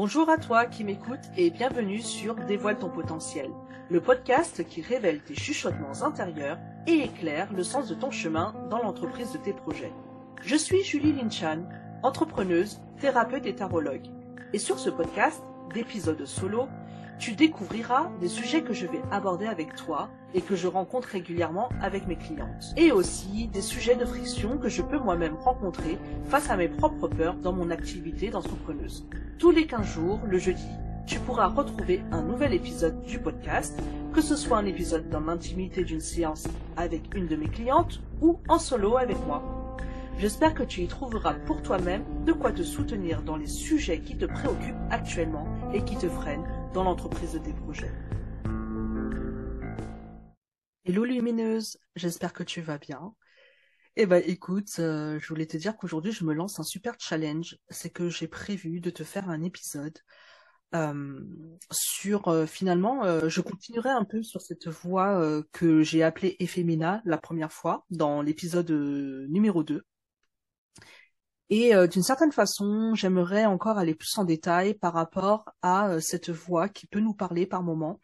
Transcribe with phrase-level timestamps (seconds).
[0.00, 3.50] Bonjour à toi qui m'écoutes et bienvenue sur Dévoile ton potentiel,
[3.90, 8.78] le podcast qui révèle tes chuchotements intérieurs et éclaire le sens de ton chemin dans
[8.80, 9.92] l'entreprise de tes projets.
[10.40, 11.64] Je suis Julie Linchan,
[12.04, 14.06] entrepreneuse, thérapeute et tarologue.
[14.52, 15.42] Et sur ce podcast,
[15.74, 16.68] d'épisodes solo,
[17.18, 21.68] tu découvriras des sujets que je vais aborder avec toi et que je rencontre régulièrement
[21.80, 22.74] avec mes clientes.
[22.76, 27.08] Et aussi des sujets de friction que je peux moi-même rencontrer face à mes propres
[27.08, 29.06] peurs dans mon activité d'entrepreneuse.
[29.38, 30.68] Tous les 15 jours, le jeudi,
[31.06, 33.80] tu pourras retrouver un nouvel épisode du podcast,
[34.12, 38.40] que ce soit un épisode dans l'intimité d'une séance avec une de mes clientes ou
[38.48, 39.42] en solo avec moi.
[40.18, 44.16] J'espère que tu y trouveras pour toi-même de quoi te soutenir dans les sujets qui
[44.16, 47.92] te préoccupent actuellement et qui te freinent dans l'entreprise de tes projets.
[50.88, 53.14] Hello lumineuse, j'espère que tu vas bien.
[53.96, 57.58] Eh ben écoute, euh, je voulais te dire qu'aujourd'hui je me lance un super challenge,
[57.68, 59.98] c'est que j'ai prévu de te faire un épisode
[60.74, 61.20] euh,
[61.70, 67.18] sur euh, finalement, je continuerai un peu sur cette voix que j'ai appelée Ephémina la
[67.18, 69.84] première fois dans l'épisode numéro 2.
[71.50, 76.70] Et d'une certaine façon, j'aimerais encore aller plus en détail par rapport à cette voix
[76.70, 78.00] qui peut nous parler par moment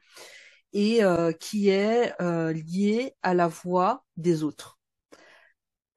[0.74, 4.78] et euh, qui est liée à la voix des autres.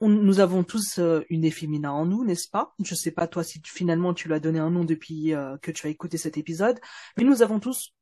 [0.01, 2.73] nous avons tous une effémina en nous, n'est-ce pas?
[2.83, 5.71] Je ne sais pas toi si finalement tu lui as donné un nom depuis que
[5.71, 6.79] tu as écouté cet épisode,
[7.17, 7.93] mais nous avons tous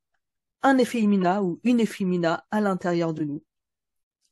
[0.62, 3.42] un effémina ou une effémina à l'intérieur de nous.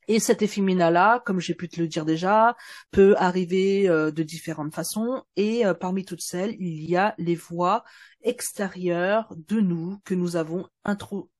[0.08, 2.56] Et cet effémina-là, comme j'ai pu te le dire déjà,
[2.90, 5.24] peut arriver euh, de différentes façons.
[5.36, 7.84] Et euh, parmi toutes celles, il y a les voix
[8.22, 11.30] extérieures de nous que nous avons intro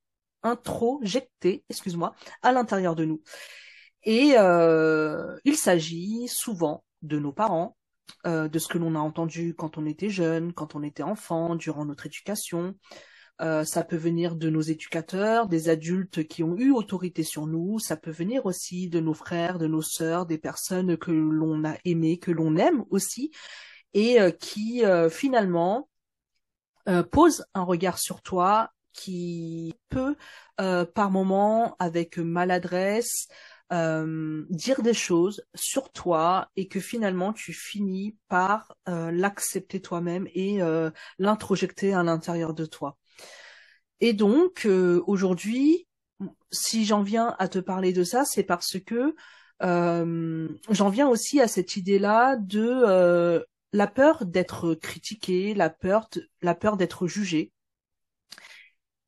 [0.45, 3.21] introjectées, excuse-moi, à l'intérieur de nous.
[4.03, 7.75] Et euh, il s'agit souvent de nos parents,
[8.23, 11.85] de ce que l'on a entendu quand on était jeune, quand on était enfant, durant
[11.85, 12.75] notre éducation,
[13.41, 17.79] euh, ça peut venir de nos éducateurs, des adultes qui ont eu autorité sur nous.
[17.79, 21.75] Ça peut venir aussi de nos frères, de nos sœurs, des personnes que l'on a
[21.83, 23.31] aimées, que l'on aime aussi,
[23.93, 25.89] et euh, qui euh, finalement
[27.11, 30.15] posent un regard sur toi qui peut,
[30.57, 33.27] par moment, avec maladresse,
[33.71, 40.59] dire des choses sur toi et que finalement tu finis par l'accepter toi-même et
[41.19, 42.97] l'introjecter à l'intérieur de toi.
[44.01, 45.87] Et donc, euh, aujourd'hui,
[46.51, 49.15] si j'en viens à te parler de ça, c'est parce que
[49.63, 53.41] euh, j'en viens aussi à cette idée-là de euh,
[53.71, 56.09] la peur d'être critiqué, la peur,
[56.41, 57.51] la peur d'être jugé.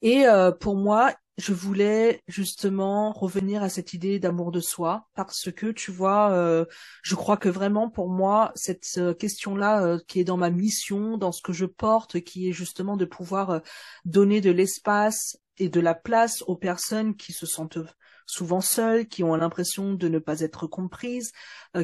[0.02, 0.26] Et
[0.60, 5.92] pour moi, je voulais justement revenir à cette idée d'amour de soi parce que tu
[5.92, 6.66] vois, euh,
[7.04, 11.18] je crois que vraiment pour moi cette euh, question-là euh, qui est dans ma mission,
[11.18, 13.62] dans ce que je porte, qui est justement de pouvoir
[14.04, 17.80] donner de l'espace et de la place aux personnes qui se sentent
[18.28, 21.32] souvent seules, qui ont l'impression de ne pas être comprises,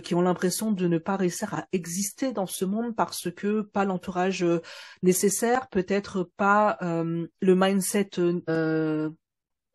[0.04, 3.86] qui ont l'impression de ne pas réussir à exister dans ce monde parce que pas
[3.86, 4.46] l'entourage
[5.02, 8.09] nécessaire, peut-être pas le mindset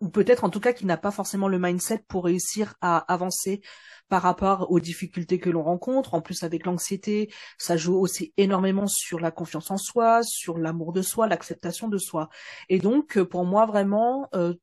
[0.00, 3.60] ou peut-être en tout cas qui n'a pas forcément le mindset pour réussir à avancer
[4.08, 6.14] par rapport aux difficultés que l'on rencontre.
[6.14, 10.92] En plus, avec l'anxiété, ça joue aussi énormément sur la confiance en soi, sur l'amour
[10.92, 12.28] de soi, l'acceptation de soi.
[12.68, 14.54] Et donc, pour moi, vraiment, euh,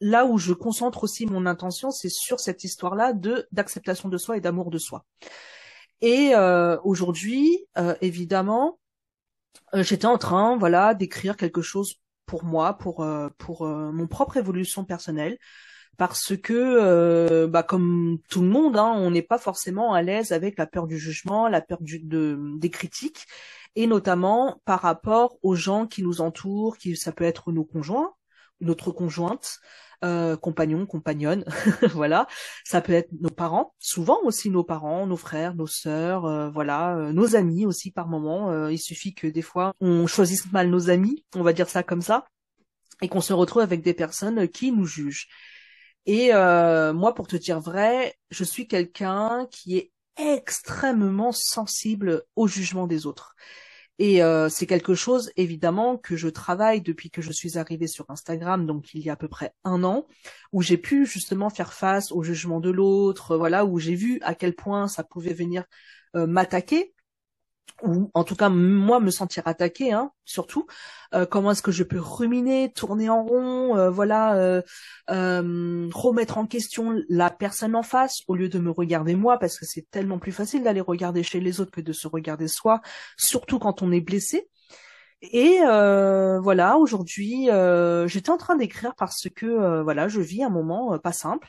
[0.00, 4.36] là où je concentre aussi mon intention, c'est sur cette histoire-là de d'acceptation de soi
[4.36, 5.04] et d'amour de soi.
[6.00, 8.78] Et euh, aujourd'hui, euh, évidemment,
[9.74, 11.94] j'étais en train, voilà, d'écrire quelque chose
[12.26, 15.38] pour moi, pour euh, pour euh, mon propre évolution personnelle,
[15.96, 20.32] parce que euh, bah comme tout le monde, hein, on n'est pas forcément à l'aise
[20.32, 23.26] avec la peur du jugement, la peur du, de des critiques,
[23.76, 28.12] et notamment par rapport aux gens qui nous entourent, qui ça peut être nos conjoints,
[28.60, 29.60] notre conjointe,
[30.04, 31.44] euh, compagnons, compagnonnes,
[31.92, 32.26] voilà.
[32.64, 36.96] Ça peut être nos parents, souvent aussi nos parents, nos frères, nos sœurs, euh, voilà,
[36.96, 38.50] euh, nos amis aussi par moment.
[38.50, 41.82] Euh, il suffit que des fois on choisisse mal nos amis, on va dire ça
[41.82, 42.26] comme ça,
[43.02, 45.28] et qu'on se retrouve avec des personnes qui nous jugent.
[46.06, 52.86] Et moi, pour te dire vrai, je suis quelqu'un qui est extrêmement sensible au jugement
[52.86, 53.34] des autres.
[53.98, 58.04] Et euh, c'est quelque chose, évidemment, que je travaille depuis que je suis arrivée sur
[58.10, 60.06] Instagram, donc il y a à peu près un an,
[60.52, 64.34] où j'ai pu justement faire face au jugement de l'autre, voilà, où j'ai vu à
[64.34, 65.64] quel point ça pouvait venir
[66.14, 66.92] euh, m'attaquer,
[67.82, 70.66] ou en tout cas moi me sentir attaqué hein, surtout
[71.14, 74.62] euh, comment est-ce que je peux ruminer tourner en rond euh, voilà
[75.10, 79.58] euh, remettre en question la personne en face au lieu de me regarder moi parce
[79.58, 82.80] que c'est tellement plus facile d'aller regarder chez les autres que de se regarder soi
[83.16, 84.48] surtout quand on est blessé.
[85.22, 87.48] Et voilà, aujourd'hui,
[88.06, 91.48] j'étais en train d'écrire parce que voilà, je vis un moment pas simple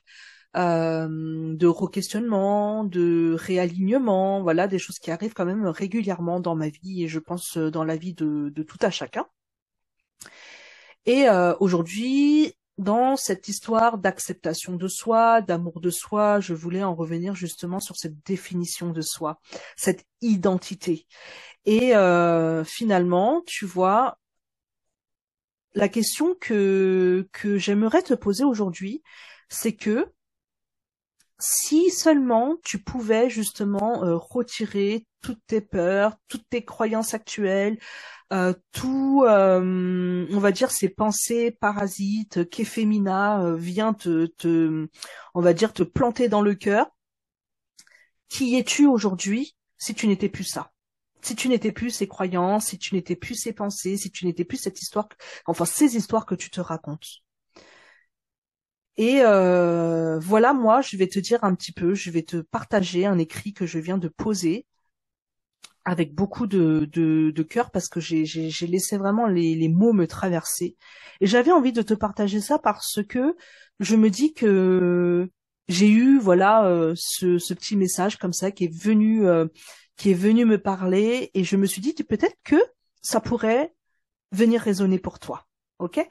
[0.56, 7.04] de re-questionnement, de réalignement, voilà, des choses qui arrivent quand même régulièrement dans ma vie
[7.04, 9.28] et je pense dans la vie de, de tout à chacun.
[11.06, 11.28] Et
[11.60, 17.80] aujourd'hui, dans cette histoire d'acceptation de soi, d'amour de soi, je voulais en revenir justement
[17.80, 19.40] sur cette définition de soi,
[19.76, 21.08] cette identité.
[21.66, 24.18] Et euh, finalement, tu vois,
[25.74, 29.02] la question que, que j'aimerais te poser aujourd'hui,
[29.50, 30.12] c'est que
[31.40, 37.78] si seulement tu pouvais justement euh, retirer toutes tes peurs, toutes tes croyances actuelles,
[38.34, 44.88] euh, tout, euh, on va dire, ces pensées parasites qu'Ephémina euh, vient te, te,
[45.34, 46.88] on va dire, te planter dans le cœur.
[48.30, 50.72] Qui es-tu aujourd'hui si tu n'étais plus ça?
[51.22, 54.46] Si tu n'étais plus ces croyances, si tu n'étais plus ces pensées, si tu n'étais
[54.46, 55.08] plus cette histoire,
[55.46, 57.24] enfin ces histoires que tu te racontes.
[58.98, 63.06] Et euh, voilà, moi, je vais te dire un petit peu, je vais te partager
[63.06, 64.66] un écrit que je viens de poser
[65.86, 68.26] avec beaucoup de, de, de cœur parce que j'ai
[68.68, 70.76] laissé vraiment les, mots me traverser.
[71.22, 73.38] Et j'avais envie de te partager ça parce que
[73.80, 75.30] je me dis que
[75.70, 79.46] j'ai eu voilà euh, ce, ce, petit message comme ça qui est venu euh,
[79.96, 82.58] qui est venu me parler et je me suis dit peut-être que
[83.02, 83.74] ça pourrait
[84.34, 85.48] venir résonner pour toi.
[85.80, 86.06] Ok?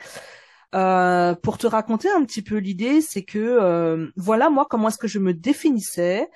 [0.74, 5.08] Euh, pour te raconter un petit peu l'idée, c'est que voilà moi comment est-ce que
[5.08, 6.28] je me définissais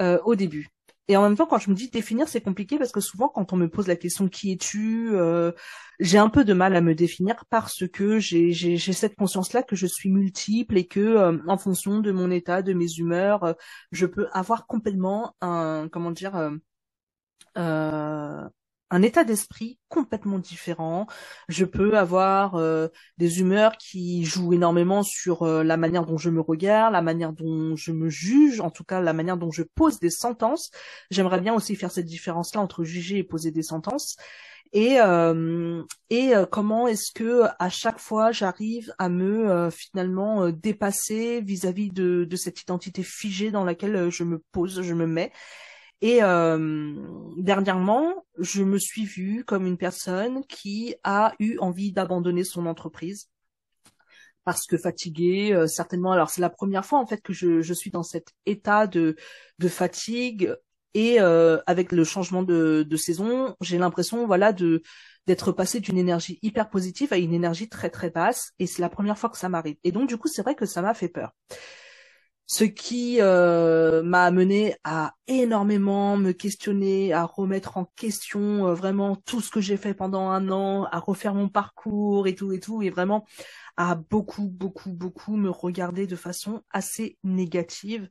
[0.00, 0.68] au début.
[1.08, 3.52] Et en même temps, quand je me dis définir, c'est compliqué parce que souvent, quand
[3.54, 5.52] on me pose la question qui es-tu, euh,
[6.00, 9.86] j'ai un peu de mal à me définir parce que j'ai cette conscience-là que je
[9.86, 13.54] suis multiple et que, euh, en fonction de mon état, de mes humeurs, euh,
[13.90, 16.34] je peux avoir complètement un, comment dire,
[18.90, 21.06] un état d'esprit complètement différent.
[21.48, 22.88] Je peux avoir euh,
[23.18, 27.32] des humeurs qui jouent énormément sur euh, la manière dont je me regarde, la manière
[27.32, 30.70] dont je me juge, en tout cas la manière dont je pose des sentences.
[31.10, 34.16] J'aimerais bien aussi faire cette différence-là entre juger et poser des sentences.
[34.72, 35.82] Et, euh,
[36.50, 43.02] comment est-ce que à chaque fois j'arrive à me finalement dépasser vis-à-vis de cette identité
[43.02, 45.32] figée dans laquelle je me pose, je me mets?
[46.00, 46.94] Et euh,
[47.36, 53.28] dernièrement, je me suis vue comme une personne qui a eu envie d'abandonner son entreprise
[54.44, 56.12] parce que fatiguée, euh, certainement.
[56.12, 59.16] Alors c'est la première fois en fait que je, je suis dans cet état de,
[59.58, 60.54] de fatigue
[60.94, 64.82] et euh, avec le changement de, de saison, j'ai l'impression voilà de
[65.26, 68.88] d'être passé d'une énergie hyper positive à une énergie très très basse et c'est la
[68.88, 69.76] première fois que ça m'arrive.
[69.84, 71.32] Et donc du coup c'est vrai que ça m'a fait peur
[72.50, 79.16] ce qui euh, m'a amené à énormément me questionner, à remettre en question euh, vraiment
[79.16, 82.58] tout ce que j'ai fait pendant un an, à refaire mon parcours et tout et
[82.58, 83.26] tout, et vraiment
[83.76, 88.08] à beaucoup, beaucoup, beaucoup me regarder de façon assez négative.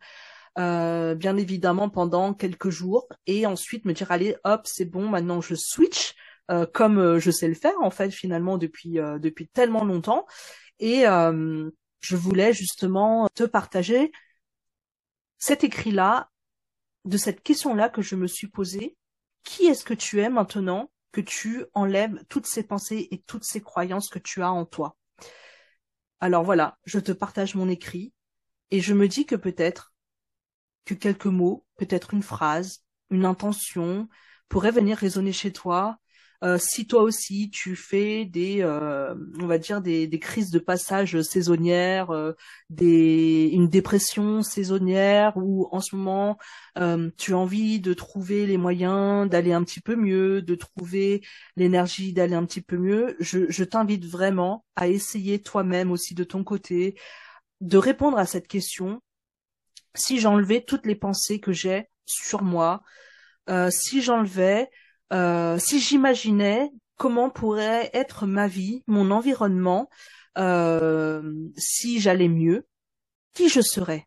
[0.59, 5.39] Euh, bien évidemment pendant quelques jours et ensuite me dire allez hop c'est bon maintenant
[5.39, 6.15] je switch
[6.73, 10.25] comme je sais le faire en fait finalement depuis depuis tellement longtemps
[10.79, 14.11] et je voulais justement te partager
[15.37, 16.29] cet écrit-là,
[17.05, 18.97] de cette question-là que je me suis posée,
[19.43, 23.61] qui est-ce que tu es maintenant que tu enlèves toutes ces pensées et toutes ces
[23.61, 24.97] croyances que tu as en toi?
[26.19, 28.13] Alors voilà, je te partage mon écrit
[28.71, 29.93] et je me dis que peut-être
[30.85, 34.09] que quelques mots, peut-être une phrase, une intention
[34.49, 35.97] pourraient venir résonner chez toi
[36.43, 40.59] euh, si toi aussi tu fais des, euh, on va dire des, des, crises de
[40.59, 42.33] passage saisonnières, euh,
[42.69, 46.37] des, une dépression saisonnière, ou en ce moment
[47.17, 51.21] tu as envie de trouver les moyens d'aller un petit peu mieux, de trouver
[51.55, 56.23] l'énergie d'aller un petit peu mieux, je, je t'invite vraiment à essayer toi-même aussi de
[56.23, 56.99] ton côté
[57.61, 59.01] de répondre à cette question.
[59.95, 62.83] Si j'enlevais toutes les pensées que j'ai sur moi,
[63.71, 64.69] si j'enlevais
[65.13, 69.89] euh, si j'imaginais comment pourrait être ma vie, mon environnement,
[70.37, 72.67] euh, si j'allais mieux,
[73.33, 74.05] qui je serais,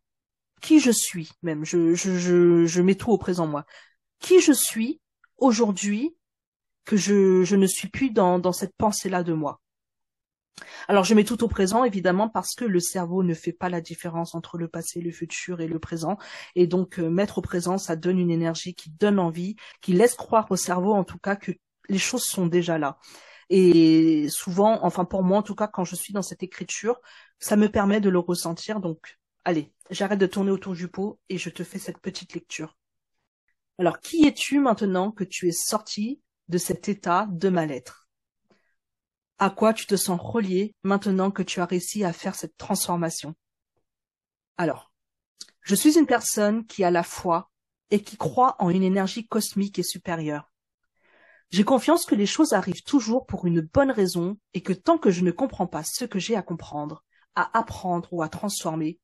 [0.60, 3.64] qui je suis même, je, je, je, je mets tout au présent moi,
[4.18, 5.00] qui je suis
[5.38, 6.16] aujourd'hui
[6.84, 9.60] que je, je ne suis plus dans, dans cette pensée-là de moi?
[10.88, 13.80] Alors je mets tout au présent évidemment parce que le cerveau ne fait pas la
[13.80, 16.18] différence entre le passé, le futur et le présent.
[16.54, 20.14] Et donc euh, mettre au présent, ça donne une énergie qui donne envie, qui laisse
[20.14, 21.52] croire au cerveau en tout cas que
[21.88, 22.98] les choses sont déjà là.
[23.50, 27.00] Et souvent, enfin pour moi en tout cas, quand je suis dans cette écriture,
[27.38, 28.80] ça me permet de le ressentir.
[28.80, 32.76] Donc allez, j'arrête de tourner autour du pot et je te fais cette petite lecture.
[33.78, 37.99] Alors qui es-tu maintenant que tu es sorti de cet état de mal-être?
[39.40, 43.34] À quoi tu te sens relié maintenant que tu as réussi à faire cette transformation?
[44.58, 44.92] Alors,
[45.62, 47.50] je suis une personne qui a la foi
[47.90, 50.52] et qui croit en une énergie cosmique et supérieure.
[51.48, 55.10] J'ai confiance que les choses arrivent toujours pour une bonne raison et que tant que
[55.10, 57.02] je ne comprends pas ce que j'ai à comprendre,
[57.34, 59.00] à apprendre ou à transformer,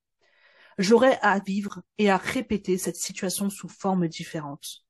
[0.76, 4.84] j'aurai à vivre et à répéter cette situation sous forme différente.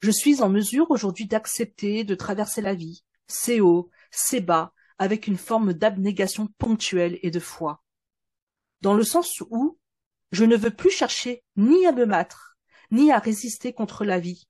[0.00, 5.26] Je suis en mesure aujourd'hui d'accepter de traverser la vie, c'est haut, c'est bas, avec
[5.26, 7.82] une forme d'abnégation ponctuelle et de foi.
[8.80, 9.78] Dans le sens où
[10.32, 12.56] je ne veux plus chercher ni à me battre,
[12.90, 14.48] ni à résister contre la vie,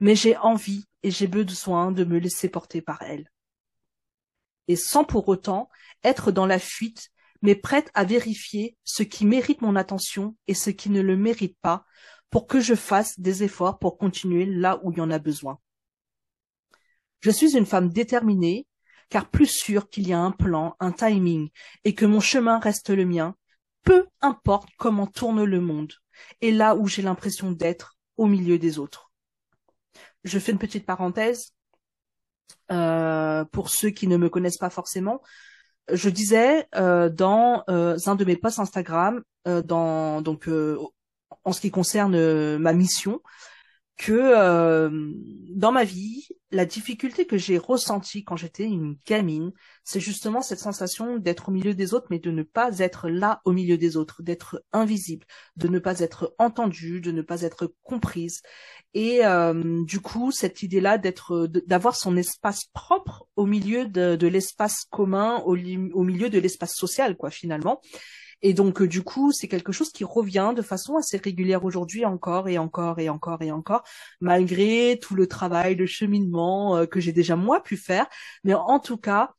[0.00, 3.30] mais j'ai envie et j'ai besoin de me laisser porter par elle.
[4.68, 5.68] Et sans pour autant
[6.04, 7.10] être dans la fuite,
[7.42, 11.56] mais prête à vérifier ce qui mérite mon attention et ce qui ne le mérite
[11.60, 11.84] pas,
[12.30, 15.58] pour que je fasse des efforts pour continuer là où il y en a besoin.
[17.20, 18.66] Je suis une femme déterminée,
[19.08, 21.50] car plus sûre qu'il y a un plan, un timing,
[21.84, 23.34] et que mon chemin reste le mien,
[23.82, 25.92] peu importe comment tourne le monde,
[26.40, 29.10] et là où j'ai l'impression d'être au milieu des autres.
[30.24, 31.54] Je fais une petite parenthèse
[32.70, 35.22] euh, pour ceux qui ne me connaissent pas forcément.
[35.90, 40.48] Je disais euh, dans euh, un de mes posts Instagram, dans donc
[41.44, 43.22] en ce qui concerne ma mission,
[44.00, 45.12] que euh,
[45.50, 49.52] dans ma vie, la difficulté que j'ai ressentie quand j'étais une gamine,
[49.84, 53.42] c'est justement cette sensation d'être au milieu des autres, mais de ne pas être là
[53.44, 55.26] au milieu des autres, d'être invisible,
[55.56, 58.40] de ne pas être entendue, de ne pas être comprise.
[58.94, 64.26] Et euh, du coup, cette idée-là d'être, d'avoir son espace propre au milieu de, de
[64.28, 67.82] l'espace commun, au, au milieu de l'espace social, quoi, finalement.
[68.42, 72.04] Et donc, euh, du coup, c'est quelque chose qui revient de façon assez régulière aujourd'hui
[72.04, 73.82] encore et encore et encore et encore,
[74.20, 78.06] malgré tout le travail, de cheminement euh, que j'ai déjà moi pu faire.
[78.44, 79.34] Mais en tout cas,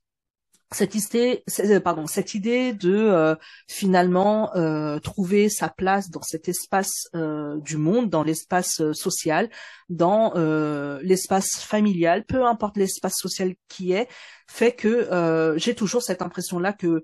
[0.73, 3.35] cette idée, euh, pardon, cette idée de
[3.67, 4.51] finalement
[5.03, 9.49] trouver sa place dans cet espace du monde, dans l'espace social,
[9.89, 10.31] dans
[11.03, 14.07] l'espace familial, peu importe l'espace social qui est,
[14.47, 17.03] fait que j'ai toujours cette impression-là que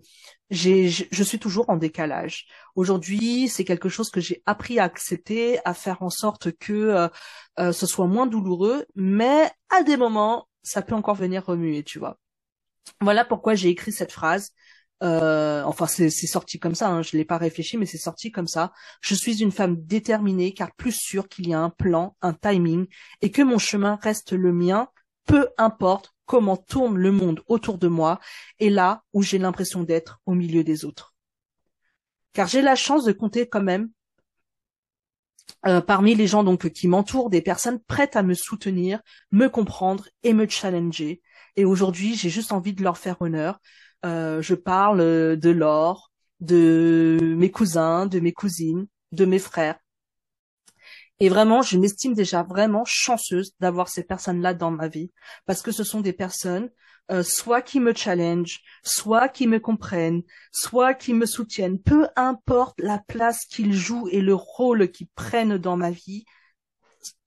[0.50, 2.48] j'ai, je suis toujours en décalage.
[2.76, 7.08] Aujourd'hui, c'est quelque chose que j'ai appris à accepter, à faire en sorte que euh,
[7.60, 12.00] euh, ce soit moins douloureux, mais à des moments, ça peut encore venir remuer, tu
[12.00, 12.18] vois.
[13.02, 14.52] Voilà pourquoi j'ai écrit cette phrase.
[15.04, 16.90] Euh, enfin, c'est sorti comme ça.
[16.90, 18.72] Hein, je l'ai pas réfléchi, mais c'est sorti comme ça.
[19.02, 22.88] Je suis une femme déterminée, car plus sûre qu'il y a un plan, un timing,
[23.22, 24.88] et que mon chemin reste le mien,
[25.26, 28.20] peu importe comment tourne le monde autour de moi
[28.60, 31.16] et là où j'ai l'impression d'être au milieu des autres.
[32.34, 33.90] Car j'ai la chance de compter quand même
[35.66, 40.08] euh, parmi les gens donc qui m'entourent des personnes prêtes à me soutenir, me comprendre
[40.22, 41.22] et me challenger.
[41.56, 43.60] Et aujourd'hui, j'ai juste envie de leur faire honneur.
[44.06, 49.80] Euh, je parle de Laure, de mes cousins, de mes cousines, de mes frères,
[51.20, 55.12] et vraiment, je m'estime déjà vraiment chanceuse d'avoir ces personnes-là dans ma vie,
[55.46, 56.70] parce que ce sont des personnes
[57.10, 61.80] euh, soit qui me challenge, soit qui me comprennent, soit qui me soutiennent.
[61.80, 66.26] Peu importe la place qu'ils jouent et le rôle qu'ils prennent dans ma vie,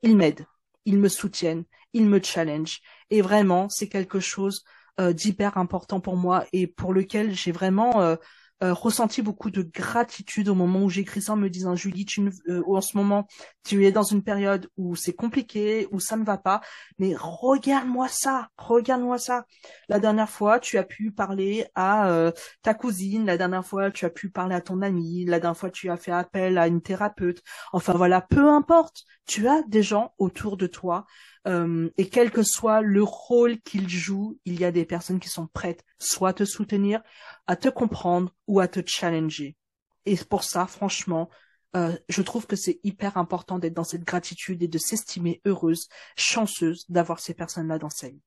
[0.03, 0.47] ils m'aident,
[0.85, 2.81] ils me soutiennent, ils me challenge.
[3.09, 4.65] Et vraiment, c'est quelque chose
[5.01, 8.17] euh, d'hyper important pour moi et pour lequel j'ai vraiment euh,
[8.63, 12.21] euh, ressenti beaucoup de gratitude au moment où j'écris ça en me disant Julie, tu
[12.49, 13.27] euh, en ce moment
[13.65, 16.61] tu es dans une période où c'est compliqué, où ça ne va pas,
[16.99, 19.45] mais regarde-moi ça, regarde-moi ça.
[19.89, 24.05] La dernière fois, tu as pu parler à euh, ta cousine, la dernière fois, tu
[24.05, 26.83] as pu parler à ton ami, la dernière fois, tu as fait appel à une
[26.83, 27.43] thérapeute.
[27.73, 31.07] Enfin voilà, peu importe, tu as des gens autour de toi
[31.47, 35.29] euh, et quel que soit le rôle qu'ils jouent, il y a des personnes qui
[35.29, 37.03] sont prêtes soit à te soutenir,
[37.47, 39.57] à te comprendre ou à te challenger.
[40.05, 41.31] Et pour ça, franchement,
[41.77, 45.89] euh, je trouve que c'est hyper important d'être dans cette gratitude et de s'estimer heureuse,
[46.17, 48.23] chanceuse d'avoir ces personnes-là dans sa vie.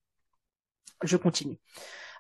[1.04, 1.60] Je continue.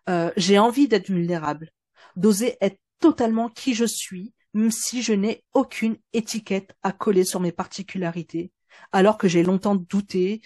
[0.09, 1.71] Euh, j'ai envie d'être vulnérable,
[2.17, 7.39] d'oser être totalement qui je suis, même si je n'ai aucune étiquette à coller sur
[7.39, 8.51] mes particularités,
[8.91, 10.41] alors que j'ai longtemps douté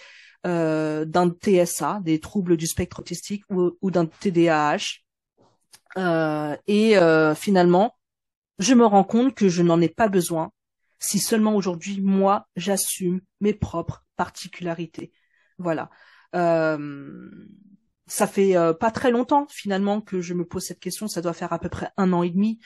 [0.46, 5.00] euh, d'un TSA, des troubles du spectre autistique, ou, d'un TDAH.
[5.98, 7.96] Euh, et euh, finalement,
[8.60, 10.52] je me rends compte que je n'en ai pas besoin
[11.00, 15.12] si seulement aujourd'hui, moi, j'assume mes propres particularités.
[15.58, 15.90] Voilà.
[16.34, 21.08] ça fait pas très longtemps finalement que je me pose cette question.
[21.08, 22.60] Ça doit faire à peu près un an et demi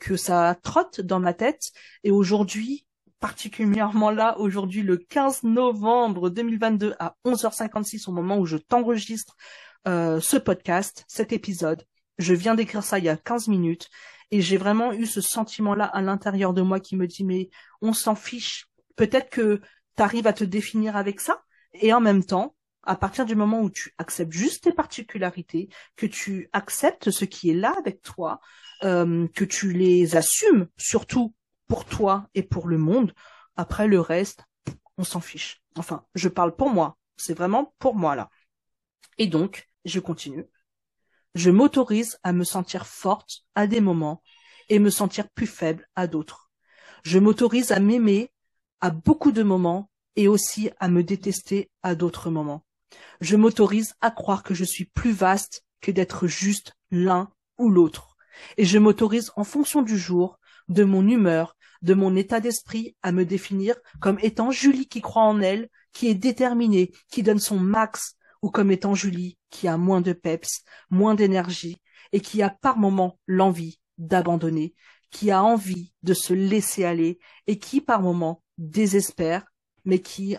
[0.00, 1.72] que ça trotte dans ma tête.
[2.04, 2.86] Et aujourd'hui,
[3.22, 9.36] particulièrement là aujourd'hui le 15 novembre 2022 à 11h56 au moment où je t'enregistre
[9.86, 11.86] euh, ce podcast, cet épisode.
[12.18, 13.88] Je viens d'écrire ça il y a 15 minutes
[14.32, 17.48] et j'ai vraiment eu ce sentiment-là à l'intérieur de moi qui me dit mais
[17.80, 18.66] on s'en fiche.
[18.96, 19.60] Peut-être que
[19.96, 23.60] tu arrives à te définir avec ça et en même temps, à partir du moment
[23.60, 28.40] où tu acceptes juste tes particularités, que tu acceptes ce qui est là avec toi,
[28.82, 31.32] euh, que tu les assumes, surtout
[31.68, 33.14] pour toi et pour le monde,
[33.56, 34.44] après le reste,
[34.98, 35.62] on s'en fiche.
[35.76, 36.96] Enfin, je parle pour moi.
[37.16, 38.30] C'est vraiment pour moi là.
[39.18, 40.46] Et donc, je continue.
[41.34, 44.22] Je m'autorise à me sentir forte à des moments
[44.68, 46.50] et me sentir plus faible à d'autres.
[47.04, 48.30] Je m'autorise à m'aimer
[48.80, 52.64] à beaucoup de moments et aussi à me détester à d'autres moments.
[53.20, 58.16] Je m'autorise à croire que je suis plus vaste que d'être juste l'un ou l'autre.
[58.56, 60.38] Et je m'autorise en fonction du jour,
[60.68, 65.22] de mon humeur, de mon état d'esprit à me définir comme étant Julie qui croit
[65.22, 69.76] en elle, qui est déterminée, qui donne son max, ou comme étant Julie qui a
[69.76, 71.80] moins de peps, moins d'énergie,
[72.12, 74.74] et qui a par moments l'envie d'abandonner,
[75.10, 79.44] qui a envie de se laisser aller, et qui par moments désespère,
[79.84, 80.36] mais qui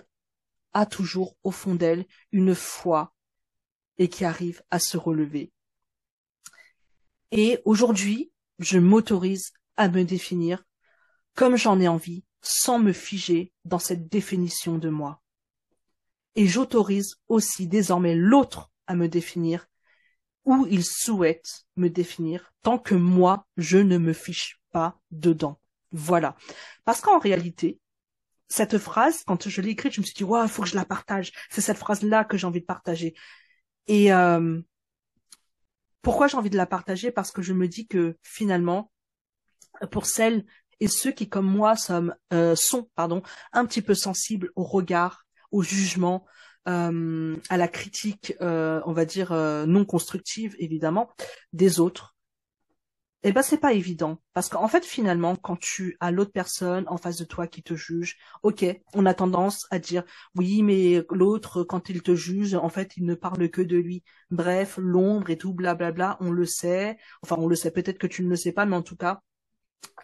[0.74, 3.14] a toujours au fond d'elle une foi
[3.98, 5.52] et qui arrive à se relever.
[7.32, 10.64] Et aujourd'hui, je m'autorise à me définir
[11.36, 15.22] comme j'en ai envie, sans me figer dans cette définition de moi.
[16.36, 19.68] Et j'autorise aussi désormais l'autre à me définir
[20.46, 25.60] où il souhaite me définir tant que moi, je ne me fiche pas dedans.
[25.92, 26.36] Voilà.
[26.86, 27.80] Parce qu'en réalité,
[28.50, 30.86] cette phrase, quand je l'ai écrite, je me suis dit, il faut que je la
[30.86, 31.32] partage.
[31.50, 33.14] C'est cette phrase-là que j'ai envie de partager.
[33.88, 34.62] Et euh,
[36.02, 37.12] pourquoi j'ai envie de la partager?
[37.12, 38.92] Parce que je me dis que finalement,
[39.92, 40.46] pour celles
[40.80, 41.76] et ceux qui, comme moi,
[42.34, 43.22] euh, sont pardon,
[43.54, 46.26] un petit peu sensibles au regard, au jugement,
[46.68, 49.34] euh, à la critique, euh, on va dire
[49.68, 51.10] non constructive évidemment,
[51.54, 52.16] des autres.
[53.26, 56.98] Eh ben c'est pas évident parce qu'en fait finalement quand tu as l'autre personne en
[56.98, 60.04] face de toi qui te juge, ok, on a tendance à dire
[60.36, 64.04] oui mais l'autre quand il te juge en fait il ne parle que de lui.
[64.30, 66.98] Bref l'ombre et tout blablabla, on le sait.
[67.22, 69.22] Enfin on le sait peut-être que tu ne le sais pas mais en tout cas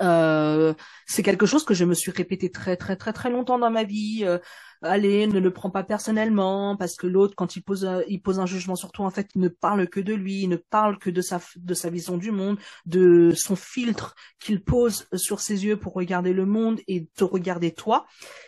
[0.01, 0.73] euh,
[1.05, 3.83] c'est quelque chose que je me suis répété très très très très longtemps dans ma
[3.83, 4.21] vie.
[4.23, 4.37] Euh,
[4.81, 8.39] allez, ne le prends pas personnellement parce que l'autre, quand il pose un, il pose
[8.39, 10.97] un jugement sur toi, en fait, il ne parle que de lui, il ne parle
[10.99, 15.65] que de sa de sa vision du monde, de son filtre qu'il pose sur ses
[15.65, 18.05] yeux pour regarder le monde et te regarder toi.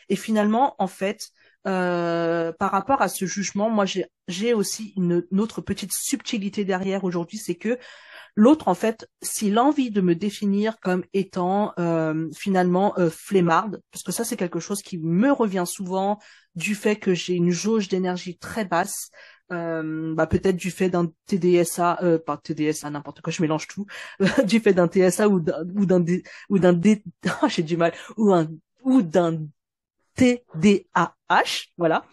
[0.10, 1.32] Et finalement, en fait,
[1.67, 3.86] euh, par rapport à ce jugement, moi
[4.28, 7.78] j'ai aussi une, autre petite subtilité derrière aujourd'hui, c'est que
[8.36, 13.10] L'autre, en fait, s'il a envie de me définir comme étant euh, finalement euh,
[13.91, 16.20] parce que ça c'est quelque chose qui me revient souvent
[16.56, 19.10] du fait que j'ai une jauge d'énergie très basse,
[19.52, 23.86] euh, bah, peut-être du fait d'un TDSA, euh, pas TDSA, n'importe quoi, je mélange tout,
[24.46, 26.04] du fait d'un TSA ou d'un ou d'un
[26.50, 26.80] ou d'un
[27.50, 28.48] j'ai du mal, ou un
[28.84, 29.39] ou d'un
[30.15, 32.06] TDAH, voilà.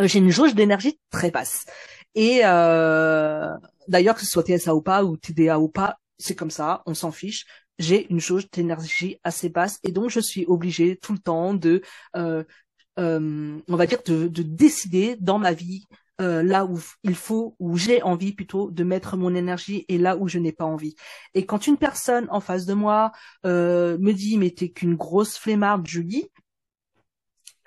[0.00, 1.66] Euh, j'ai une jauge d'énergie très basse.
[2.14, 3.54] Et euh,
[3.88, 6.94] D'ailleurs, que ce soit TSA ou pas, ou TDA ou pas, c'est comme ça, on
[6.94, 7.46] s'en fiche.
[7.78, 11.82] J'ai une jauge d'énergie assez basse et donc je suis obligée tout le temps de,
[12.16, 12.44] euh,
[12.98, 15.86] euh, on va dire, de, de décider dans ma vie
[16.20, 20.16] euh, là où il faut, où j'ai envie plutôt de mettre mon énergie et là
[20.16, 20.94] où je n'ai pas envie.
[21.34, 23.10] Et quand une personne en face de moi
[23.46, 26.30] euh, me dit mais t'es qu'une grosse flemmarde, Julie,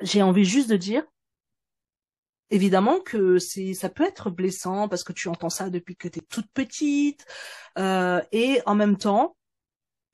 [0.01, 1.03] j'ai envie juste de dire
[2.49, 6.19] évidemment que c'est ça peut être blessant parce que tu entends ça depuis que tu
[6.19, 7.25] es toute petite
[7.77, 9.36] euh, et en même temps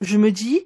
[0.01, 0.65] je me dis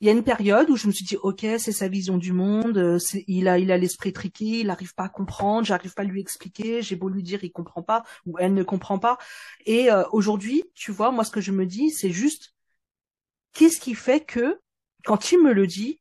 [0.00, 2.32] il y a une période où je me suis dit ok c'est sa vision du
[2.32, 6.02] monde euh, il a il a l'esprit triqué il n'arrive pas à comprendre j'arrive pas
[6.02, 9.18] à lui expliquer j'ai beau lui dire il comprend pas ou elle ne comprend pas.
[9.66, 12.54] Et euh, aujourd'hui tu vois moi ce que je me dis c'est juste
[13.52, 14.60] qu'est-ce qui fait que
[15.04, 16.00] quand il me le dit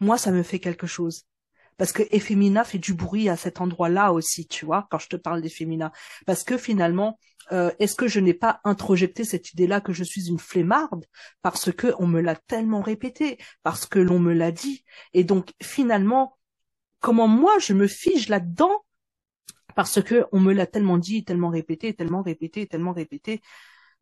[0.00, 1.24] moi ça me fait quelque chose?
[1.76, 5.16] Parce que Effemina fait du bruit à cet endroit-là aussi, tu vois, quand je te
[5.16, 5.92] parle d'Effemina.
[6.26, 7.18] Parce que finalement,
[7.52, 11.04] euh, est-ce que je n'ai pas introjecté cette idée-là que je suis une flemmarde
[11.42, 15.52] parce que on me l'a tellement répété, parce que l'on me l'a dit, et donc
[15.62, 16.36] finalement,
[17.00, 18.84] comment moi je me fige là-dedans
[19.76, 23.42] parce que on me l'a tellement dit, tellement répété, tellement répété, tellement répété.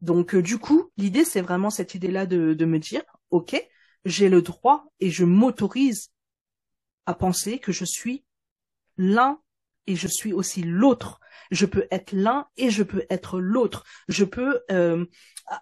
[0.01, 3.57] Donc euh, du coup, l'idée c'est vraiment cette idée-là de, de me dire, ok,
[4.05, 6.14] j'ai le droit et je m'autorise
[7.07, 8.25] à penser que je suis
[8.97, 9.41] l'un
[9.87, 11.21] et je suis aussi l'autre.
[11.51, 13.85] Je peux être l'un et je peux être l'autre.
[14.09, 15.05] Je peux euh,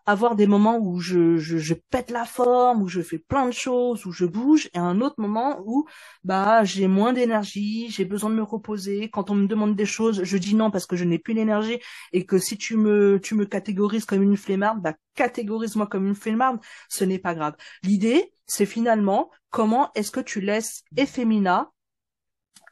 [0.07, 3.53] avoir des moments où je, je, je, pète la forme, où je fais plein de
[3.53, 5.87] choses, où je bouge, et un autre moment où
[6.25, 9.11] bah j'ai moins d'énergie, j'ai besoin de me reposer.
[9.11, 11.81] Quand on me demande des choses, je dis non parce que je n'ai plus l'énergie,
[12.13, 16.15] et que si tu me tu me catégorises comme une flemmarde, bah catégorise-moi comme une
[16.15, 17.55] flemmarde, ce n'est pas grave.
[17.83, 21.73] L'idée, c'est finalement comment est-ce que tu laisses Ephémina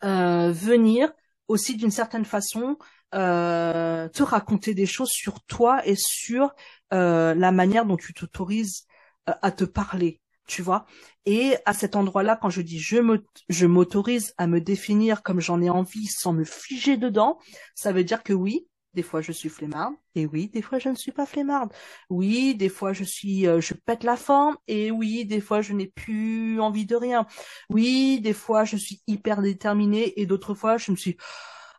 [0.04, 1.12] euh, venir
[1.50, 2.78] aussi d'une certaine façon
[3.14, 6.54] euh, te raconter des choses sur toi et sur
[6.92, 8.86] euh, la manière dont tu t'autorises
[9.28, 10.86] euh, à te parler, tu vois.
[11.26, 15.40] Et à cet endroit-là, quand je dis je me, je m'autorise à me définir comme
[15.40, 17.38] j'en ai envie sans me figer dedans,
[17.74, 20.88] ça veut dire que oui, des fois je suis flemmarde et oui, des fois je
[20.88, 21.72] ne suis pas flemmarde.
[22.08, 25.72] Oui, des fois je suis, euh, je pète la forme et oui, des fois je
[25.72, 27.26] n'ai plus envie de rien.
[27.68, 31.16] Oui, des fois je suis hyper déterminée et d'autres fois je me suis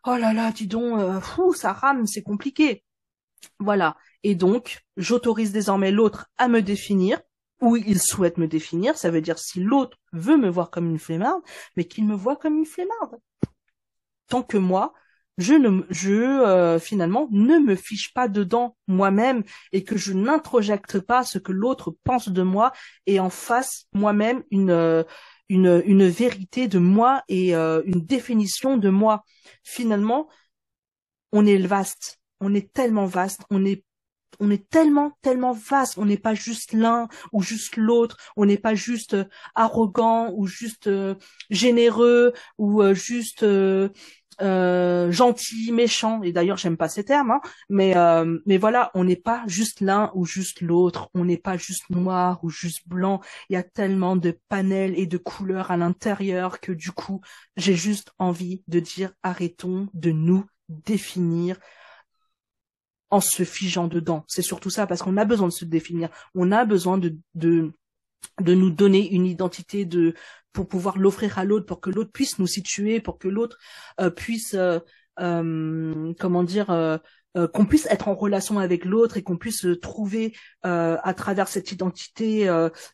[0.05, 2.83] oh là là, dis donc, euh, fou, ça rame, c'est compliqué.
[3.59, 3.97] Voilà.
[4.23, 7.21] Et donc, j'autorise désormais l'autre à me définir,
[7.61, 10.99] ou il souhaite me définir, ça veut dire si l'autre veut me voir comme une
[10.99, 11.41] flemmarde,
[11.75, 13.17] mais qu'il me voit comme une flemmarde.
[14.27, 14.93] Tant que moi,
[15.41, 20.99] je ne, je euh, finalement ne me fiche pas dedans moi-même et que je n'introjecte
[20.99, 22.71] pas ce que l'autre pense de moi
[23.07, 25.03] et en fasse moi-même une euh,
[25.49, 29.25] une, une vérité de moi et euh, une définition de moi.
[29.63, 30.29] Finalement,
[31.33, 33.83] on est vaste, on est tellement vaste, on est
[34.39, 38.57] on est tellement tellement vaste, on n'est pas juste l'un ou juste l'autre, on n'est
[38.57, 39.17] pas juste
[39.53, 40.89] arrogant ou juste
[41.49, 43.45] généreux ou juste
[44.41, 49.03] euh, gentil, méchant, et d'ailleurs j'aime pas ces termes, hein, mais euh, mais voilà, on
[49.03, 53.21] n'est pas juste l'un ou juste l'autre, on n'est pas juste noir ou juste blanc.
[53.49, 57.21] Il y a tellement de panels et de couleurs à l'intérieur que du coup
[57.57, 61.57] j'ai juste envie de dire arrêtons de nous définir
[63.09, 64.23] en se figeant dedans.
[64.27, 67.73] C'est surtout ça parce qu'on a besoin de se définir, on a besoin de de
[68.39, 70.13] de nous donner une identité de
[70.53, 73.57] pour pouvoir l'offrir à l'autre, pour que l'autre puisse nous situer, pour que l'autre
[73.99, 74.79] euh, puisse, euh,
[75.19, 76.99] euh, comment dire,
[77.53, 82.45] qu'on puisse être en relation avec l'autre et qu'on puisse trouver à travers cette identité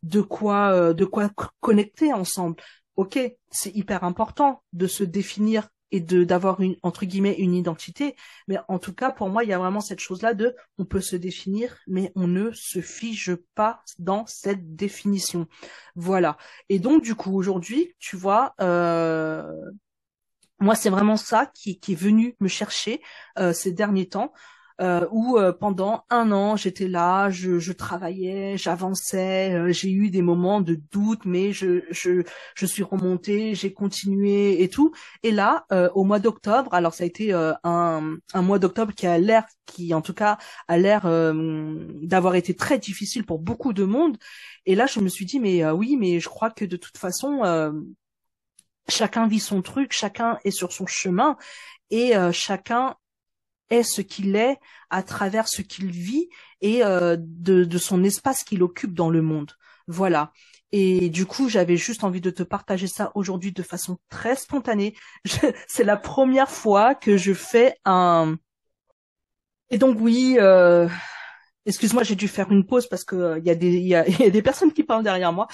[0.03, 2.57] de quoi, de quoi connecter ensemble.
[2.97, 8.15] Ok, c'est hyper important de se définir et de d'avoir une entre guillemets une identité.
[8.47, 10.85] Mais en tout cas pour moi il y a vraiment cette chose là de on
[10.85, 15.47] peut se définir mais on ne se fige pas dans cette définition.
[15.95, 16.37] Voilà.
[16.69, 19.43] Et donc du coup aujourd'hui tu vois euh,
[20.59, 23.01] moi c'est vraiment ça qui, qui est venu me chercher
[23.39, 24.33] euh, ces derniers temps
[24.81, 30.09] euh, où euh, pendant un an j'étais là, je, je travaillais, j'avançais, euh, j'ai eu
[30.09, 32.23] des moments de doute, mais je, je,
[32.55, 34.91] je suis remontée, j'ai continué et tout.
[35.23, 39.07] Et là, euh, au mois d'octobre, alors ça a été un, un mois d'octobre qui
[39.07, 40.37] a l'air, qui en tout cas
[40.67, 44.17] a l'air d'avoir été très difficile pour beaucoup de monde.
[44.65, 47.41] Et là, je me suis dit, mais oui, mais je crois que de toute façon
[48.89, 51.37] chacun vit son truc, chacun est sur son chemin
[51.89, 52.95] et chacun
[53.69, 54.57] est ce qu'il est
[54.89, 56.29] à travers ce qu'il vit
[56.61, 59.51] et euh, de, de, son espace qu'il occupe dans le monde.
[59.87, 60.31] Voilà.
[60.71, 64.95] Et du coup, j'avais juste envie de te partager ça aujourd'hui de façon très spontanée.
[65.67, 68.35] C'est la première fois que je fais un...
[69.69, 70.87] Et donc oui, euh...
[71.65, 74.07] excuse-moi, j'ai dû faire une pause parce que il euh, y, a des, y, a,
[74.23, 75.47] y a des personnes qui parlent derrière moi.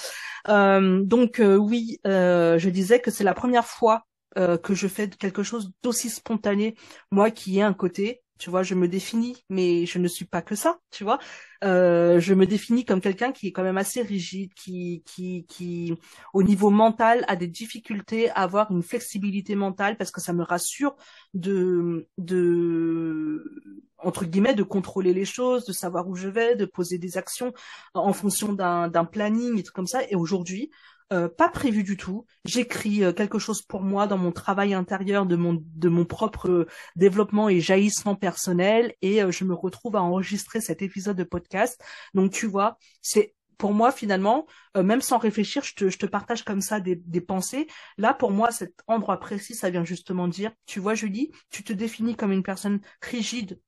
[0.48, 4.06] Euh, donc euh, oui, je disais que c'est la première fois
[4.38, 6.74] euh, que je fais quelque chose d'aussi spontané,
[7.10, 10.42] moi qui ai un côté, tu vois, je me définis, mais je ne suis pas
[10.42, 11.18] que ça, tu vois.
[11.62, 15.94] Euh, je me définis comme quelqu'un qui est quand même assez rigide, qui, qui, qui,
[16.32, 20.42] au niveau mental, a des difficultés à avoir une flexibilité mentale parce que ça me
[20.42, 20.96] rassure
[21.32, 23.62] de, de,
[23.98, 27.52] entre guillemets, de contrôler les choses, de savoir où je vais, de poser des actions
[27.94, 30.00] en fonction d'un, planning et tout comme ça.
[30.10, 30.70] Et aujourd'hui,
[31.12, 32.24] euh, pas prévu du tout.
[32.44, 36.48] J'écris euh, quelque chose pour moi dans mon travail intérieur de mon de mon propre
[36.48, 41.80] euh, développement et jaillissement personnel et je me retrouve à enregistrer cet épisode de podcast.
[42.14, 46.42] Donc tu vois, c'est pour moi finalement, même sans réfléchir, je te, je te partage
[46.42, 47.68] comme ça des, des pensées.
[47.98, 51.72] Là, pour moi, cet endroit précis, ça vient justement dire, tu vois, Julie, tu te
[51.72, 53.60] définis comme une personne rigide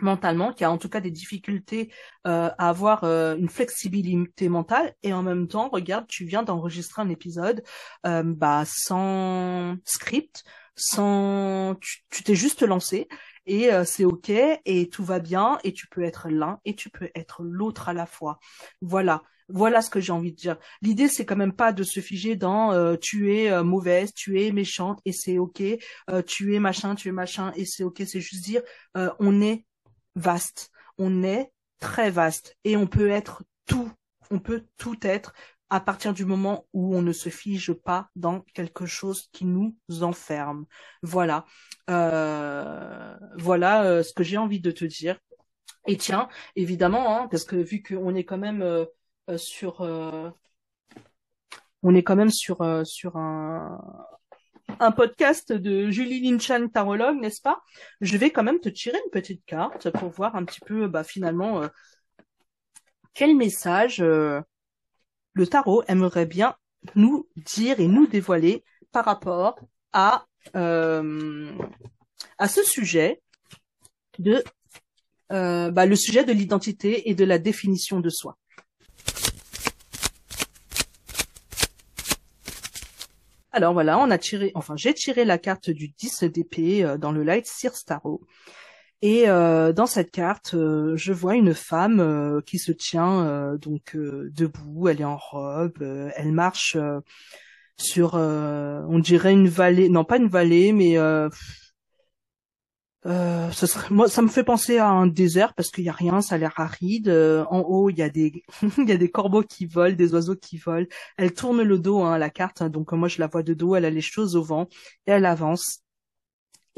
[0.00, 1.92] mentalement, qui a en tout cas des difficultés
[2.26, 7.02] euh, à avoir euh, une flexibilité mentale, et en même temps, regarde, tu viens d'enregistrer
[7.02, 7.62] un épisode
[8.06, 10.44] euh, bah, sans script,
[10.76, 11.74] sans,
[12.10, 13.08] tu t'es juste lancé,
[13.48, 16.90] et euh, c'est ok et tout va bien et tu peux être l'un et tu
[16.90, 18.38] peux être l'autre à la fois.
[18.80, 19.22] Voilà.
[19.50, 20.58] Voilà ce que j'ai envie de dire.
[20.82, 24.42] L'idée, c'est quand même pas de se figer dans euh, tu es euh, mauvaise, tu
[24.42, 25.62] es méchante et c'est ok,
[26.26, 28.02] tu es machin, tu es machin et c'est ok.
[28.06, 28.60] C'est juste dire
[28.94, 29.64] on est
[30.14, 33.90] vaste, on est très vaste et on peut être tout,
[34.30, 35.32] on peut tout être
[35.70, 39.76] à partir du moment où on ne se fige pas dans quelque chose qui nous
[40.00, 40.64] enferme.
[41.02, 41.44] Voilà,
[41.90, 45.18] euh, voilà euh, ce que j'ai envie de te dire.
[45.86, 48.86] Et tiens, évidemment, hein, parce que vu qu'on est quand même euh,
[49.36, 49.80] sur,
[51.82, 53.78] on est quand même sur sur un
[54.80, 57.60] un podcast de Julie Linchan tarologue, n'est-ce pas?
[58.00, 61.04] Je vais quand même te tirer une petite carte pour voir un petit peu, bah,
[61.04, 61.62] finalement,
[63.14, 66.54] quel message le tarot aimerait bien
[66.94, 69.58] nous dire et nous dévoiler par rapport
[69.92, 70.26] à,
[70.56, 71.52] euh,
[72.38, 73.22] à ce sujet
[74.18, 74.42] de
[75.32, 78.36] euh, bah, le sujet de l'identité et de la définition de soi.
[83.58, 87.10] Alors voilà, on a tiré, enfin j'ai tiré la carte du 10 d'épée euh, dans
[87.10, 88.20] le Light Sears Tarot.
[89.02, 94.86] Et euh, dans cette carte, euh, je vois une femme qui se tient donc debout.
[94.86, 95.82] Elle est en robe.
[96.14, 96.76] elle marche
[97.76, 99.88] sur, on dirait une vallée.
[99.88, 100.96] Non, pas une vallée, mais
[103.04, 106.20] ça serait, moi, ça me fait penser à un désert parce qu'il y a rien,
[106.20, 107.08] ça a l'air aride.
[107.08, 108.44] en haut, il y a des,
[108.78, 110.86] il y a des corbeaux qui volent, des oiseaux qui volent.
[111.16, 113.54] Elle tourne le dos hein, à la carte, hein, donc moi je la vois de
[113.54, 113.74] dos.
[113.76, 114.68] Elle a les choses au vent
[115.06, 115.82] et elle avance.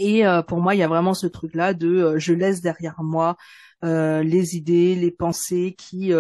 [0.01, 3.03] Et euh, pour moi, il y a vraiment ce truc-là de euh, je laisse derrière
[3.03, 3.37] moi
[3.85, 6.13] euh, les idées, les pensées qui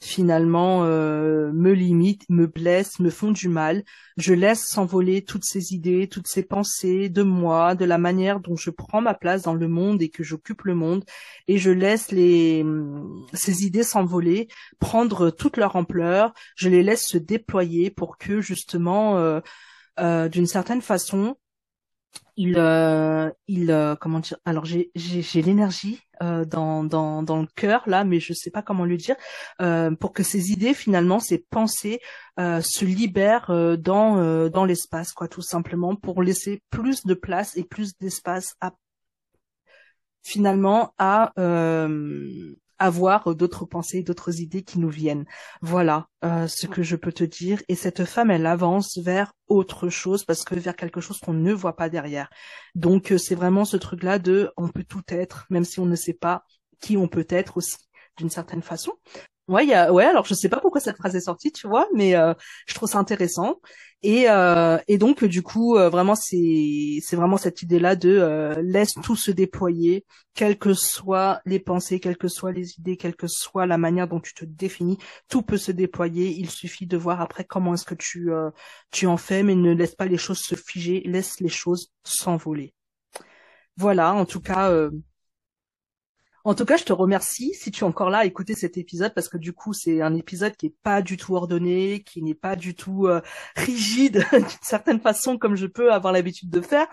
[0.00, 3.82] finalement me limitent, me blessent, me font du mal.
[4.16, 8.56] Je laisse s'envoler toutes ces idées, toutes ces pensées de moi, de la manière dont
[8.56, 11.04] je prends ma place dans le monde et que j'occupe le monde,
[11.48, 12.64] et je laisse les
[13.32, 16.32] ces idées s'envoler, prendre toute leur ampleur.
[16.56, 19.40] Je les laisse se déployer pour que justement,
[19.98, 21.36] d'une certaine façon,
[22.36, 27.46] il euh, il euh, comment dire alors j'ai j'ai l'énergie euh, dans dans dans le
[27.54, 29.16] cœur là mais je sais pas comment le dire
[29.60, 32.00] euh, pour que ces idées finalement ces pensées
[32.40, 37.56] euh, se libèrent euh, dans dans l'espace quoi tout simplement pour laisser plus de place
[37.56, 38.72] et plus d'espace à
[40.22, 41.32] finalement à
[42.82, 45.24] avoir d'autres pensées, d'autres idées qui nous viennent.
[45.60, 47.62] Voilà euh, ce que je peux te dire.
[47.68, 51.52] Et cette femme, elle avance vers autre chose parce que vers quelque chose qu'on ne
[51.52, 52.28] voit pas derrière.
[52.74, 55.96] Donc euh, c'est vraiment ce truc-là de on peut tout être, même si on ne
[55.96, 56.44] sait pas
[56.80, 57.76] qui on peut être aussi
[58.18, 58.92] d'une certaine façon.
[59.48, 60.04] Ouais, y ouais.
[60.04, 62.32] Alors je sais pas pourquoi cette phrase est sortie, tu vois, mais euh,
[62.66, 63.56] je trouve ça intéressant.
[64.04, 69.30] Et euh, donc du coup, euh, vraiment c'est vraiment cette idée-là de laisse tout se
[69.32, 73.78] déployer, quelles que soient les pensées, quelles que soient les idées, quelle que soit la
[73.78, 76.28] manière dont tu te définis, tout peut se déployer.
[76.30, 78.30] Il suffit de voir après comment est-ce que tu
[78.92, 82.74] tu en fais, mais ne laisse pas les choses se figer, laisse les choses s'envoler.
[83.76, 84.70] Voilà, en tout cas.
[86.44, 89.14] En tout cas, je te remercie si tu es encore là à écouter cet épisode
[89.14, 92.34] parce que du coup, c'est un épisode qui est pas du tout ordonné, qui n'est
[92.34, 93.20] pas du tout euh,
[93.54, 96.88] rigide d'une certaine façon comme je peux avoir l'habitude de faire.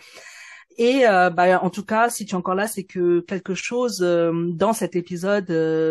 [0.78, 4.02] Et euh, bah, en tout cas, si tu es encore là, c'est que quelque chose
[4.02, 5.48] euh, dans cet épisode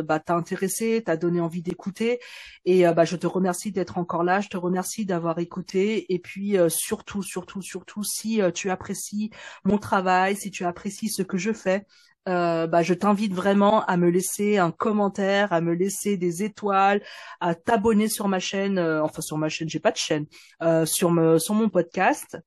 [0.07, 2.21] bah, t'a intéressé, t'a donné envie d'écouter.
[2.65, 4.41] Et bah, je te remercie d'être encore là.
[4.41, 6.15] Je te remercie d'avoir écouté.
[6.15, 9.31] Et puis surtout, surtout, surtout, si tu apprécies
[9.65, 11.85] mon travail, si tu apprécies ce que je fais,
[12.29, 17.03] euh, bah, je t'invite vraiment à me laisser un commentaire, à me laisser des étoiles,
[17.41, 20.27] à t'abonner sur ma chaîne, euh, enfin sur ma chaîne, j'ai pas de chaîne,
[20.63, 22.39] euh, sur, mon podcast.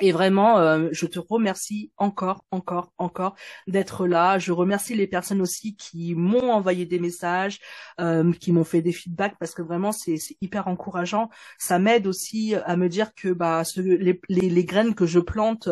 [0.00, 3.34] Et vraiment, euh, je te remercie encore, encore, encore
[3.66, 4.38] d'être là.
[4.38, 7.58] Je remercie les personnes aussi qui m'ont envoyé des messages,
[8.40, 11.30] qui m'ont fait des feedbacks parce que vraiment c'est hyper encourageant.
[11.58, 13.62] Ça m'aide aussi à me dire que bah
[14.28, 15.68] les, graines que je plante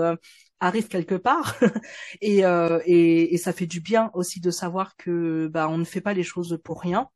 [0.61, 1.57] arrive quelque part.
[2.21, 5.85] Et, euh, et, et ça fait du bien aussi de savoir que bah on ne
[5.85, 7.09] fait pas les choses pour rien.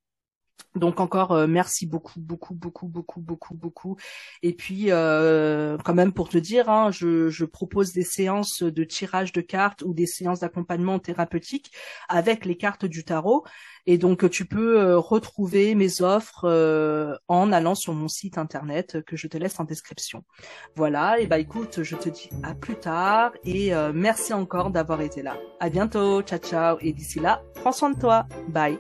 [0.77, 3.97] Donc encore euh, merci beaucoup beaucoup beaucoup beaucoup beaucoup beaucoup.
[4.43, 8.85] Et puis euh, quand même pour te dire hein, je, je, propose des séances de
[8.85, 11.73] tirage de cartes ou des séances d'accompagnement thérapeutique
[12.09, 13.45] avec les cartes du tarot
[13.87, 19.03] et donc tu peux euh, retrouver mes offres euh, en allant sur mon site internet
[19.05, 20.25] que je te laisse en description.
[20.77, 25.23] Voilà et bah écoute je te dis à plus tard et merci encore d'avoir été
[25.23, 25.37] là.
[25.61, 28.27] À bientôt ciao ciao et d'ici là prends soin de toi.
[28.49, 28.79] Bye